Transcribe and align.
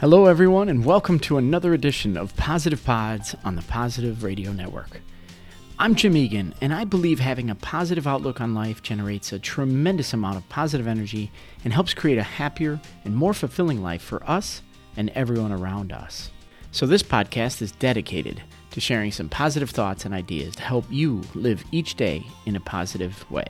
Hello, 0.00 0.26
everyone, 0.26 0.68
and 0.68 0.84
welcome 0.84 1.18
to 1.18 1.38
another 1.38 1.74
edition 1.74 2.16
of 2.16 2.36
Positive 2.36 2.84
Pods 2.84 3.34
on 3.42 3.56
the 3.56 3.62
Positive 3.62 4.22
Radio 4.22 4.52
Network. 4.52 5.00
I'm 5.76 5.96
Jim 5.96 6.16
Egan, 6.16 6.54
and 6.60 6.72
I 6.72 6.84
believe 6.84 7.18
having 7.18 7.50
a 7.50 7.56
positive 7.56 8.06
outlook 8.06 8.40
on 8.40 8.54
life 8.54 8.80
generates 8.80 9.32
a 9.32 9.40
tremendous 9.40 10.12
amount 10.12 10.36
of 10.36 10.48
positive 10.48 10.86
energy 10.86 11.32
and 11.64 11.72
helps 11.72 11.94
create 11.94 12.16
a 12.16 12.22
happier 12.22 12.80
and 13.04 13.16
more 13.16 13.34
fulfilling 13.34 13.82
life 13.82 14.00
for 14.00 14.22
us 14.22 14.62
and 14.96 15.10
everyone 15.16 15.50
around 15.50 15.90
us. 15.90 16.30
So, 16.70 16.86
this 16.86 17.02
podcast 17.02 17.60
is 17.60 17.72
dedicated 17.72 18.40
to 18.70 18.80
sharing 18.80 19.10
some 19.10 19.28
positive 19.28 19.70
thoughts 19.70 20.04
and 20.04 20.14
ideas 20.14 20.54
to 20.54 20.62
help 20.62 20.84
you 20.88 21.22
live 21.34 21.64
each 21.72 21.96
day 21.96 22.24
in 22.46 22.54
a 22.54 22.60
positive 22.60 23.28
way. 23.32 23.48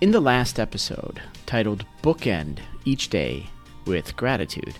In 0.00 0.12
the 0.12 0.20
last 0.20 0.60
episode, 0.60 1.20
titled 1.46 1.84
Bookend 2.00 2.60
Each 2.84 3.08
Day 3.08 3.48
with 3.86 4.14
Gratitude, 4.14 4.76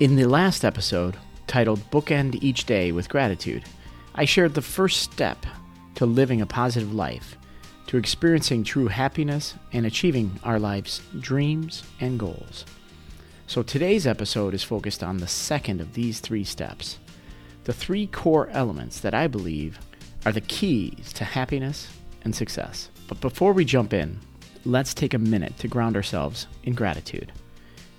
in 0.00 0.16
the 0.16 0.24
last 0.24 0.64
episode, 0.64 1.16
titled 1.46 1.88
Bookend 1.90 2.42
Each 2.42 2.64
Day 2.64 2.90
with 2.90 3.08
Gratitude, 3.08 3.62
I 4.14 4.24
shared 4.24 4.54
the 4.54 4.62
first 4.62 5.02
step 5.02 5.46
to 5.94 6.04
living 6.04 6.40
a 6.40 6.46
positive 6.46 6.92
life, 6.92 7.36
to 7.86 7.96
experiencing 7.96 8.64
true 8.64 8.88
happiness 8.88 9.54
and 9.72 9.86
achieving 9.86 10.40
our 10.42 10.58
life's 10.58 11.00
dreams 11.20 11.84
and 12.00 12.18
goals. 12.18 12.64
So 13.46 13.62
today's 13.62 14.06
episode 14.06 14.52
is 14.52 14.64
focused 14.64 15.04
on 15.04 15.18
the 15.18 15.28
second 15.28 15.80
of 15.80 15.94
these 15.94 16.20
three 16.20 16.44
steps 16.44 16.98
the 17.62 17.72
three 17.72 18.06
core 18.06 18.50
elements 18.50 19.00
that 19.00 19.14
I 19.14 19.26
believe 19.26 19.78
are 20.26 20.32
the 20.32 20.42
keys 20.42 21.14
to 21.14 21.24
happiness 21.24 21.88
and 22.22 22.34
success. 22.34 22.90
But 23.08 23.22
before 23.22 23.54
we 23.54 23.64
jump 23.64 23.94
in, 23.94 24.20
let's 24.66 24.92
take 24.92 25.14
a 25.14 25.18
minute 25.18 25.58
to 25.60 25.68
ground 25.68 25.96
ourselves 25.96 26.46
in 26.64 26.74
gratitude. 26.74 27.32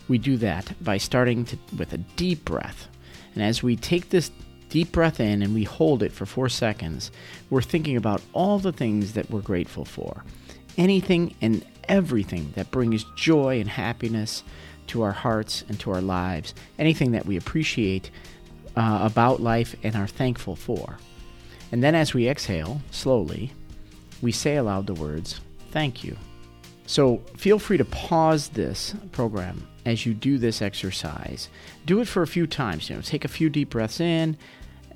We 0.07 0.17
do 0.17 0.37
that 0.37 0.73
by 0.81 0.97
starting 0.97 1.45
to, 1.45 1.57
with 1.77 1.93
a 1.93 1.97
deep 1.97 2.45
breath. 2.45 2.87
And 3.33 3.43
as 3.43 3.63
we 3.63 3.75
take 3.75 4.09
this 4.09 4.31
deep 4.69 4.91
breath 4.91 5.19
in 5.19 5.41
and 5.41 5.53
we 5.53 5.63
hold 5.63 6.03
it 6.03 6.11
for 6.11 6.25
four 6.25 6.49
seconds, 6.49 7.11
we're 7.49 7.61
thinking 7.61 7.97
about 7.97 8.21
all 8.33 8.59
the 8.59 8.71
things 8.71 9.13
that 9.13 9.29
we're 9.29 9.41
grateful 9.41 9.85
for. 9.85 10.23
Anything 10.77 11.35
and 11.41 11.65
everything 11.87 12.51
that 12.55 12.71
brings 12.71 13.05
joy 13.15 13.59
and 13.59 13.69
happiness 13.69 14.43
to 14.87 15.01
our 15.01 15.11
hearts 15.11 15.63
and 15.67 15.79
to 15.79 15.91
our 15.91 16.01
lives. 16.01 16.53
Anything 16.77 17.11
that 17.11 17.25
we 17.25 17.37
appreciate 17.37 18.11
uh, 18.75 18.99
about 19.01 19.41
life 19.41 19.75
and 19.83 19.95
are 19.95 20.07
thankful 20.07 20.55
for. 20.55 20.97
And 21.71 21.83
then 21.83 21.95
as 21.95 22.13
we 22.13 22.27
exhale, 22.27 22.81
slowly, 22.91 23.51
we 24.21 24.31
say 24.31 24.57
aloud 24.57 24.87
the 24.87 24.93
words, 24.93 25.41
Thank 25.71 26.03
you. 26.05 26.15
So 26.85 27.17
feel 27.35 27.59
free 27.59 27.77
to 27.77 27.85
pause 27.85 28.49
this 28.49 28.95
program 29.11 29.67
as 29.85 30.05
you 30.05 30.13
do 30.13 30.37
this 30.37 30.61
exercise. 30.61 31.49
Do 31.85 31.99
it 32.01 32.07
for 32.07 32.23
a 32.23 32.27
few 32.27 32.47
times. 32.47 32.89
You 32.89 32.95
know, 32.95 33.01
take 33.01 33.25
a 33.25 33.29
few 33.29 33.49
deep 33.49 33.69
breaths 33.69 33.99
in. 33.99 34.37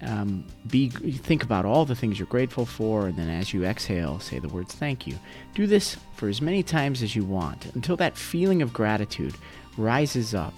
Um, 0.02 0.46
be 0.66 0.90
think 0.90 1.44
about 1.44 1.66
all 1.66 1.84
the 1.84 1.96
things 1.96 2.18
you're 2.18 2.28
grateful 2.28 2.66
for, 2.66 3.08
and 3.08 3.18
then 3.18 3.30
as 3.30 3.54
you 3.54 3.66
exhale, 3.66 4.20
say 4.20 4.40
the 4.40 4.48
words 4.48 4.74
"thank 4.74 5.06
you." 5.06 5.20
Do 5.54 5.68
this 5.68 5.98
for 6.16 6.30
as 6.30 6.42
many 6.42 6.64
times 6.64 7.04
as 7.04 7.18
you 7.18 7.26
want 7.26 7.66
until 7.76 7.98
that 7.98 8.18
feeling 8.18 8.62
of 8.62 8.72
gratitude 8.72 9.36
rises 9.78 10.34
up 10.34 10.54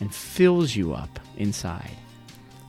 and 0.00 0.14
fills 0.14 0.76
you 0.76 0.94
up 0.94 1.18
inside. 1.36 1.90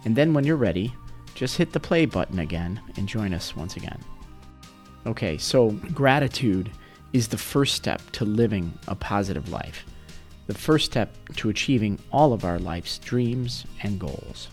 And 0.04 0.16
then, 0.16 0.34
when 0.34 0.46
you're 0.46 0.56
ready, 0.56 0.96
just 1.36 1.58
hit 1.58 1.74
the 1.74 1.80
play 1.80 2.06
button 2.06 2.40
again 2.40 2.82
and 2.98 3.08
join 3.08 3.34
us 3.34 3.56
once 3.56 3.76
again. 3.76 4.00
Okay, 5.06 5.38
so 5.38 5.72
gratitude 5.94 6.72
is 7.14 7.28
the 7.28 7.38
first 7.38 7.76
step 7.76 8.02
to 8.12 8.26
living 8.26 8.74
a 8.88 8.96
positive 8.96 9.50
life, 9.50 9.86
the 10.50 10.58
first 10.58 10.88
step 10.88 11.16
to 11.36 11.48
achieving 11.48 12.00
all 12.12 12.34
of 12.34 12.44
our 12.44 12.58
life's 12.58 12.98
dreams 12.98 13.66
and 13.84 14.00
goals. 14.00 14.48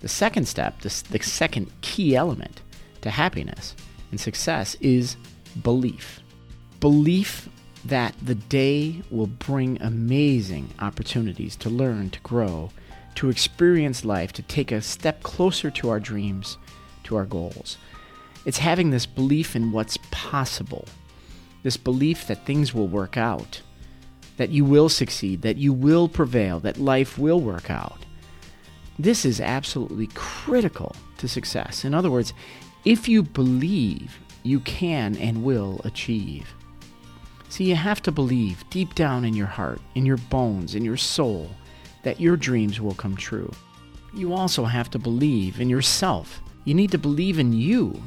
The 0.00 0.08
second 0.08 0.46
step, 0.46 0.82
the, 0.82 1.02
the 1.08 1.22
second 1.22 1.72
key 1.80 2.14
element 2.14 2.60
to 3.00 3.08
happiness 3.08 3.74
and 4.10 4.20
success 4.20 4.76
is 4.82 5.16
belief. 5.62 6.20
Belief 6.80 7.48
that 7.86 8.14
the 8.22 8.34
day 8.34 9.00
will 9.10 9.26
bring 9.26 9.80
amazing 9.80 10.68
opportunities 10.80 11.56
to 11.56 11.70
learn, 11.70 12.10
to 12.10 12.20
grow, 12.20 12.70
to 13.14 13.30
experience 13.30 14.04
life, 14.04 14.34
to 14.34 14.42
take 14.42 14.70
a 14.70 14.82
step 14.82 15.22
closer 15.22 15.70
to 15.70 15.88
our 15.88 15.98
dreams, 15.98 16.58
to 17.04 17.16
our 17.16 17.24
goals. 17.24 17.78
It's 18.44 18.58
having 18.58 18.90
this 18.90 19.06
belief 19.06 19.56
in 19.56 19.72
what's 19.72 19.96
possible 20.10 20.86
this 21.62 21.76
belief 21.76 22.28
that 22.28 22.46
things 22.46 22.72
will 22.72 22.86
work 22.86 23.16
out, 23.16 23.60
that 24.36 24.50
you 24.50 24.64
will 24.64 24.88
succeed, 24.88 25.42
that 25.42 25.56
you 25.56 25.72
will 25.72 26.08
prevail, 26.08 26.60
that 26.60 26.78
life 26.78 27.18
will 27.18 27.40
work 27.40 27.70
out. 27.70 28.04
This 28.98 29.24
is 29.24 29.40
absolutely 29.40 30.08
critical 30.14 30.94
to 31.18 31.28
success. 31.28 31.84
In 31.84 31.94
other 31.94 32.10
words, 32.10 32.32
if 32.84 33.08
you 33.08 33.22
believe, 33.22 34.18
you 34.42 34.60
can 34.60 35.16
and 35.16 35.42
will 35.42 35.80
achieve. 35.84 36.54
See, 37.48 37.64
you 37.64 37.74
have 37.74 38.02
to 38.02 38.12
believe 38.12 38.64
deep 38.70 38.94
down 38.94 39.24
in 39.24 39.34
your 39.34 39.46
heart, 39.46 39.80
in 39.94 40.06
your 40.06 40.16
bones, 40.16 40.74
in 40.74 40.84
your 40.84 40.96
soul, 40.96 41.50
that 42.02 42.20
your 42.20 42.36
dreams 42.36 42.80
will 42.80 42.94
come 42.94 43.16
true. 43.16 43.50
You 44.14 44.32
also 44.32 44.64
have 44.64 44.90
to 44.90 44.98
believe 44.98 45.60
in 45.60 45.68
yourself. 45.68 46.40
You 46.64 46.74
need 46.74 46.90
to 46.92 46.98
believe 46.98 47.38
in 47.38 47.52
you. 47.52 48.02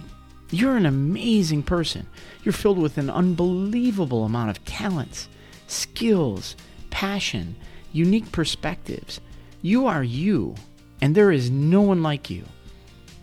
You're 0.52 0.78
an 0.78 0.86
amazing 0.86 1.64
person. 1.64 2.08
You're 2.44 2.54
filled 2.54 2.80
with 2.80 2.98
an 2.98 3.10
unbelievable 3.10 4.24
amount 4.24 4.50
of 4.50 4.64
talents, 4.66 5.30
skills, 5.70 6.56
passion, 6.90 7.56
unique 7.92 8.32
perspectives. 8.32 9.20
You 9.62 9.88
are 9.88 10.04
you, 10.04 10.56
and 11.02 11.16
there 11.16 11.32
is 11.32 11.50
no 11.50 11.82
one 11.82 12.04
like 12.04 12.30
you. 12.30 12.44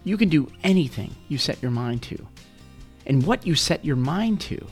You 0.04 0.16
can 0.16 0.28
do 0.28 0.50
anything 0.62 1.14
you 1.28 1.38
set 1.38 1.60
your 1.60 1.70
mind 1.70 2.02
to. 2.04 2.26
And 3.06 3.26
what 3.26 3.46
you 3.46 3.54
set 3.54 3.84
your 3.84 3.96
mind 3.96 4.40
to 4.42 4.64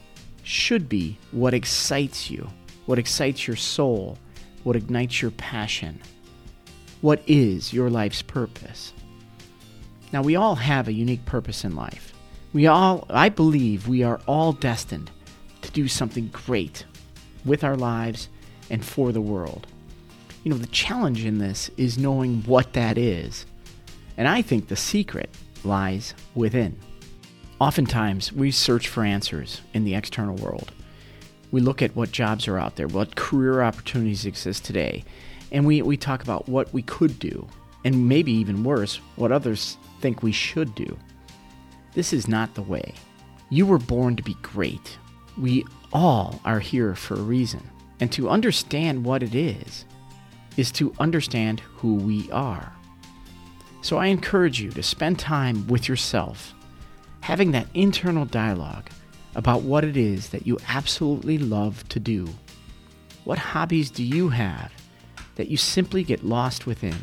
should 0.42 0.88
be 0.88 1.18
what 1.32 1.54
excites 1.54 2.30
you, 2.30 2.48
what 2.86 2.98
excites 2.98 3.46
your 3.46 3.56
soul, 3.56 4.18
what 4.62 4.76
ignites 4.76 5.22
your 5.22 5.30
passion. 5.32 6.00
What 7.00 7.22
is 7.26 7.72
your 7.72 7.91
life's 7.91 8.22
purpose? 8.22 8.92
Now, 10.12 10.22
we 10.22 10.36
all 10.36 10.54
have 10.54 10.88
a 10.88 10.92
unique 10.92 11.24
purpose 11.26 11.64
in 11.64 11.74
life. 11.74 12.12
We 12.52 12.66
all, 12.66 13.06
I 13.10 13.28
believe, 13.28 13.88
we 13.88 14.02
are 14.02 14.20
all 14.26 14.52
destined 14.52 15.10
to 15.62 15.70
do 15.72 15.88
something 15.88 16.28
great 16.28 16.84
with 17.44 17.65
our 17.65 17.77
lives 17.77 18.28
and 18.71 18.84
for 18.84 19.12
the 19.12 19.21
world. 19.21 19.66
You 20.43 20.50
know, 20.50 20.59
the 20.59 20.66
challenge 20.66 21.25
in 21.25 21.38
this 21.38 21.71
is 21.77 21.99
knowing 21.99 22.43
what 22.43 22.72
that 22.75 22.99
is. 22.99 23.47
And 24.16 24.28
I 24.28 24.43
think 24.43 24.69
the 24.69 24.77
secret 24.77 25.31
lies 25.65 26.15
within. 26.34 26.78
Oftentimes, 27.60 28.33
we 28.33 28.50
search 28.50 28.88
for 28.88 29.04
answers 29.04 29.60
in 29.72 29.84
the 29.84 29.94
external 29.94 30.37
world. 30.37 30.72
We 31.50 31.60
look 31.60 31.83
at 31.83 31.94
what 31.94 32.12
jobs 32.12 32.49
are 32.49 32.59
out 32.59 32.77
there, 32.77 32.88
what 32.88 33.16
career 33.16 33.62
opportunities 33.62 34.27
exist 34.27 34.65
today, 34.65 35.04
and 35.53 35.65
we, 35.65 35.83
we 35.83 35.97
talk 35.97 36.22
about 36.22 36.49
what 36.49 36.72
we 36.75 36.83
could 36.83 37.19
do, 37.19 37.47
and 37.84 38.09
maybe 38.09 38.33
even 38.33 38.65
worse, 38.65 38.97
what 39.16 39.31
others 39.31 39.78
think 40.00 40.22
we 40.22 40.33
should 40.33 40.75
do. 40.75 40.99
This 41.94 42.12
is 42.12 42.27
not 42.27 42.54
the 42.54 42.62
way. 42.62 42.93
You 43.50 43.66
were 43.66 43.78
born 43.78 44.16
to 44.16 44.22
be 44.22 44.34
great. 44.43 44.99
We 45.39 45.65
all 45.93 46.41
are 46.45 46.61
here 46.61 46.95
for 46.95 47.15
a 47.15 47.22
reason. 47.22 47.69
And 48.00 48.11
to 48.12 48.28
understand 48.28 49.05
what 49.05 49.22
it 49.22 49.34
is, 49.34 49.84
is 50.56 50.71
to 50.72 50.95
understand 50.99 51.61
who 51.61 51.95
we 51.95 52.31
are. 52.31 52.72
So 53.83 53.99
I 53.99 54.06
encourage 54.06 54.61
you 54.61 54.71
to 54.71 54.83
spend 54.83 55.19
time 55.19 55.67
with 55.67 55.89
yourself, 55.89 56.55
having 57.21 57.53
that 57.53 57.69
internal 57.75 58.25
dialogue 58.25 58.89
about 59.34 59.62
what 59.62 59.84
it 59.84 59.97
is 59.97 60.31
that 60.31 60.47
you 60.47 60.59
absolutely 60.69 61.39
love 61.39 61.87
to 61.89 62.01
do. 62.01 62.28
What 63.25 63.39
hobbies 63.39 63.91
do 63.91 64.04
you 64.04 64.28
have 64.28 64.72
that 65.34 65.48
you 65.48 65.57
simply 65.57 66.04
get 66.04 66.25
lost 66.25 66.66
within? 66.66 66.98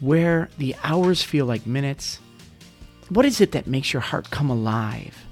Where 0.00 0.48
the 0.58 0.76
hours 0.84 1.22
feel 1.22 1.46
like 1.46 1.66
minutes 1.66 2.20
what 3.08 3.24
is 3.24 3.40
it 3.40 3.52
that 3.52 3.66
makes 3.66 3.92
your 3.92 4.02
heart 4.02 4.30
come 4.30 4.50
alive? 4.50 5.24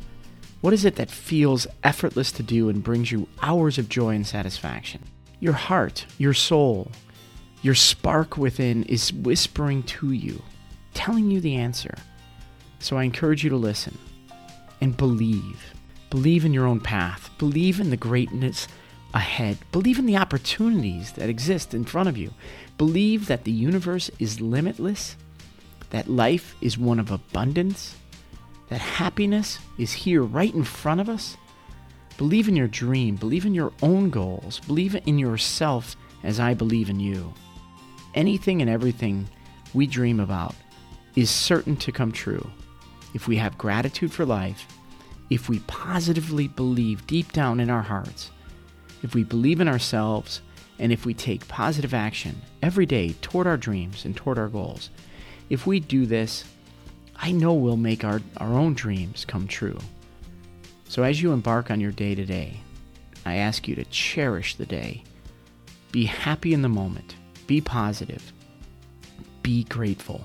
What 0.66 0.74
is 0.74 0.84
it 0.84 0.96
that 0.96 1.12
feels 1.12 1.68
effortless 1.84 2.32
to 2.32 2.42
do 2.42 2.68
and 2.68 2.82
brings 2.82 3.12
you 3.12 3.28
hours 3.40 3.78
of 3.78 3.88
joy 3.88 4.16
and 4.16 4.26
satisfaction? 4.26 5.00
Your 5.38 5.52
heart, 5.52 6.06
your 6.18 6.34
soul, 6.34 6.90
your 7.62 7.76
spark 7.76 8.36
within 8.36 8.82
is 8.82 9.12
whispering 9.12 9.84
to 9.84 10.10
you, 10.10 10.42
telling 10.92 11.30
you 11.30 11.40
the 11.40 11.54
answer. 11.54 11.94
So 12.80 12.96
I 12.96 13.04
encourage 13.04 13.44
you 13.44 13.50
to 13.50 13.56
listen 13.56 13.96
and 14.80 14.96
believe. 14.96 15.72
Believe 16.10 16.44
in 16.44 16.52
your 16.52 16.66
own 16.66 16.80
path. 16.80 17.30
Believe 17.38 17.78
in 17.78 17.90
the 17.90 17.96
greatness 17.96 18.66
ahead. 19.14 19.58
Believe 19.70 20.00
in 20.00 20.06
the 20.06 20.16
opportunities 20.16 21.12
that 21.12 21.28
exist 21.28 21.74
in 21.74 21.84
front 21.84 22.08
of 22.08 22.18
you. 22.18 22.32
Believe 22.76 23.28
that 23.28 23.44
the 23.44 23.52
universe 23.52 24.10
is 24.18 24.40
limitless 24.40 25.14
that 25.90 26.08
life 26.08 26.56
is 26.60 26.76
one 26.76 26.98
of 26.98 27.10
abundance, 27.10 27.94
that 28.76 28.82
happiness 28.82 29.58
is 29.78 29.90
here 29.90 30.22
right 30.22 30.52
in 30.52 30.62
front 30.62 31.00
of 31.00 31.08
us. 31.08 31.38
Believe 32.18 32.46
in 32.46 32.54
your 32.54 32.68
dream, 32.68 33.16
believe 33.16 33.46
in 33.46 33.54
your 33.54 33.72
own 33.80 34.10
goals, 34.10 34.60
believe 34.66 34.94
in 35.06 35.18
yourself 35.18 35.96
as 36.22 36.38
I 36.38 36.52
believe 36.52 36.90
in 36.90 37.00
you. 37.00 37.32
anything 38.14 38.60
and 38.60 38.68
everything 38.68 39.26
we 39.72 39.86
dream 39.86 40.20
about 40.20 40.54
is 41.14 41.30
certain 41.30 41.74
to 41.78 41.90
come 41.90 42.12
true 42.12 42.50
if 43.14 43.26
we 43.26 43.36
have 43.36 43.56
gratitude 43.56 44.12
for 44.12 44.26
life, 44.26 44.66
if 45.30 45.48
we 45.48 45.60
positively 45.60 46.46
believe 46.46 47.06
deep 47.06 47.32
down 47.32 47.60
in 47.60 47.70
our 47.70 47.80
hearts, 47.80 48.30
if 49.02 49.14
we 49.14 49.24
believe 49.24 49.62
in 49.62 49.68
ourselves, 49.68 50.42
and 50.78 50.92
if 50.92 51.06
we 51.06 51.14
take 51.14 51.48
positive 51.48 51.94
action 51.94 52.42
every 52.62 52.84
day 52.84 53.14
toward 53.22 53.46
our 53.46 53.56
dreams 53.56 54.04
and 54.04 54.14
toward 54.14 54.38
our 54.38 54.48
goals. 54.48 54.90
If 55.48 55.66
we 55.66 55.80
do 55.80 56.04
this, 56.04 56.44
I 57.16 57.32
know 57.32 57.54
we'll 57.54 57.76
make 57.76 58.04
our, 58.04 58.20
our 58.36 58.52
own 58.52 58.74
dreams 58.74 59.24
come 59.24 59.46
true. 59.48 59.78
So 60.88 61.02
as 61.02 61.20
you 61.20 61.32
embark 61.32 61.70
on 61.70 61.80
your 61.80 61.92
day 61.92 62.14
today, 62.14 62.60
I 63.24 63.36
ask 63.36 63.66
you 63.66 63.74
to 63.74 63.84
cherish 63.86 64.54
the 64.54 64.66
day. 64.66 65.02
Be 65.92 66.04
happy 66.04 66.54
in 66.54 66.62
the 66.62 66.68
moment. 66.68 67.16
Be 67.46 67.60
positive. 67.60 68.32
Be 69.42 69.64
grateful. 69.64 70.24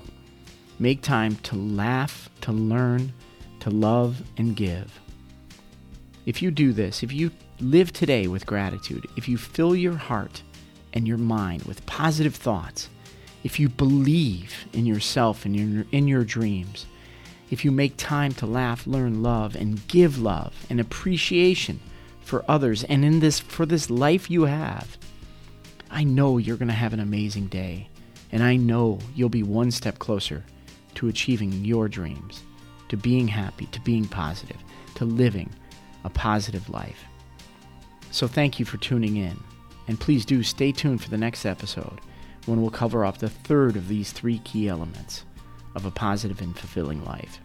Make 0.78 1.02
time 1.02 1.36
to 1.36 1.56
laugh, 1.56 2.28
to 2.42 2.52
learn, 2.52 3.12
to 3.60 3.70
love, 3.70 4.22
and 4.36 4.54
give. 4.54 5.00
If 6.26 6.42
you 6.42 6.50
do 6.50 6.72
this, 6.72 7.02
if 7.02 7.12
you 7.12 7.30
live 7.60 7.92
today 7.92 8.26
with 8.26 8.46
gratitude, 8.46 9.06
if 9.16 9.28
you 9.28 9.36
fill 9.36 9.74
your 9.74 9.94
heart 9.94 10.42
and 10.92 11.06
your 11.06 11.18
mind 11.18 11.62
with 11.62 11.84
positive 11.86 12.34
thoughts, 12.34 12.88
if 13.44 13.58
you 13.58 13.68
believe 13.68 14.66
in 14.72 14.86
yourself 14.86 15.44
and 15.44 15.56
in 15.56 15.74
your, 15.74 15.86
in 15.92 16.08
your 16.08 16.24
dreams, 16.24 16.86
if 17.50 17.64
you 17.64 17.70
make 17.70 17.96
time 17.96 18.32
to 18.32 18.46
laugh, 18.46 18.86
learn, 18.86 19.22
love, 19.22 19.54
and 19.54 19.86
give 19.88 20.18
love 20.18 20.54
and 20.70 20.80
appreciation 20.80 21.80
for 22.20 22.44
others 22.48 22.84
and 22.84 23.04
in 23.04 23.20
this 23.20 23.40
for 23.40 23.66
this 23.66 23.90
life 23.90 24.30
you 24.30 24.44
have, 24.44 24.96
I 25.90 26.04
know 26.04 26.38
you're 26.38 26.56
going 26.56 26.68
to 26.68 26.74
have 26.74 26.94
an 26.94 27.00
amazing 27.00 27.48
day, 27.48 27.88
and 28.30 28.42
I 28.42 28.56
know 28.56 28.98
you'll 29.14 29.28
be 29.28 29.42
one 29.42 29.70
step 29.70 29.98
closer 29.98 30.42
to 30.94 31.08
achieving 31.08 31.52
your 31.64 31.88
dreams, 31.88 32.42
to 32.88 32.96
being 32.96 33.28
happy, 33.28 33.66
to 33.66 33.80
being 33.80 34.06
positive, 34.06 34.56
to 34.94 35.04
living 35.04 35.50
a 36.04 36.10
positive 36.10 36.70
life. 36.70 37.04
So 38.10 38.26
thank 38.26 38.58
you 38.58 38.64
for 38.64 38.78
tuning 38.78 39.16
in, 39.16 39.36
and 39.88 40.00
please 40.00 40.24
do 40.24 40.42
stay 40.42 40.72
tuned 40.72 41.02
for 41.02 41.10
the 41.10 41.18
next 41.18 41.44
episode 41.44 42.00
when 42.46 42.60
we'll 42.60 42.70
cover 42.70 43.04
up 43.04 43.18
the 43.18 43.28
third 43.28 43.76
of 43.76 43.88
these 43.88 44.12
three 44.12 44.38
key 44.40 44.68
elements 44.68 45.24
of 45.74 45.86
a 45.86 45.90
positive 45.90 46.40
and 46.40 46.58
fulfilling 46.58 47.04
life. 47.04 47.38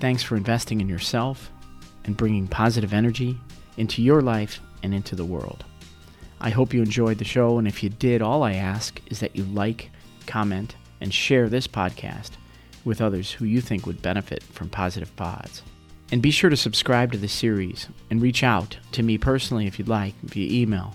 Thanks 0.00 0.22
for 0.22 0.36
investing 0.36 0.80
in 0.80 0.88
yourself 0.88 1.50
and 2.04 2.16
bringing 2.16 2.46
positive 2.46 2.92
energy 2.92 3.38
into 3.76 4.02
your 4.02 4.20
life 4.20 4.60
and 4.82 4.94
into 4.94 5.14
the 5.14 5.24
world. 5.24 5.64
I 6.40 6.50
hope 6.50 6.74
you 6.74 6.82
enjoyed 6.82 7.18
the 7.18 7.24
show, 7.24 7.58
and 7.58 7.66
if 7.66 7.82
you 7.82 7.88
did, 7.88 8.20
all 8.20 8.42
I 8.42 8.54
ask 8.54 9.00
is 9.06 9.20
that 9.20 9.34
you 9.34 9.44
like, 9.44 9.90
comment, 10.26 10.76
and 11.00 11.12
share 11.12 11.48
this 11.48 11.66
podcast 11.66 12.32
with 12.84 13.00
others 13.00 13.32
who 13.32 13.46
you 13.46 13.60
think 13.60 13.86
would 13.86 14.02
benefit 14.02 14.42
from 14.42 14.68
Positive 14.68 15.14
Pods. 15.16 15.62
And 16.12 16.22
be 16.22 16.30
sure 16.30 16.50
to 16.50 16.56
subscribe 16.56 17.10
to 17.12 17.18
the 17.18 17.26
series 17.26 17.88
and 18.10 18.22
reach 18.22 18.44
out 18.44 18.76
to 18.92 19.02
me 19.02 19.18
personally 19.18 19.66
if 19.66 19.78
you'd 19.78 19.88
like 19.88 20.14
via 20.22 20.62
email 20.62 20.94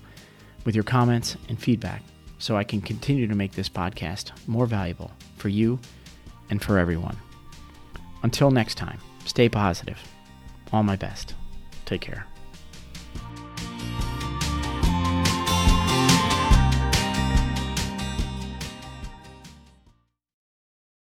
with 0.64 0.76
your 0.76 0.86
comments 0.86 1.36
and 1.50 1.60
feedback 1.60 2.04
so 2.42 2.58
I 2.58 2.64
can 2.64 2.82
continue 2.82 3.28
to 3.28 3.36
make 3.36 3.52
this 3.52 3.70
podcast 3.70 4.32
more 4.48 4.66
valuable 4.66 5.12
for 5.38 5.48
you 5.48 5.80
and 6.50 6.62
for 6.62 6.80
everyone. 6.80 7.16
Until 8.24 8.50
next 8.50 8.76
time, 8.76 9.00
stay 9.26 9.48
positive. 9.48 10.00
All 10.74 10.84
my 10.84 10.96
best. 10.96 11.36
Take 11.86 12.02
care. 12.02 12.26